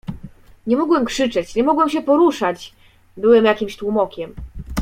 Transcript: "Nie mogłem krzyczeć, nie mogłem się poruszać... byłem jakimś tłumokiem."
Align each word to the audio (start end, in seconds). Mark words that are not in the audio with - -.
"Nie 0.67 0.77
mogłem 0.77 1.05
krzyczeć, 1.05 1.55
nie 1.55 1.63
mogłem 1.63 1.89
się 1.89 2.01
poruszać... 2.01 2.73
byłem 3.17 3.45
jakimś 3.45 3.77
tłumokiem." 3.77 4.33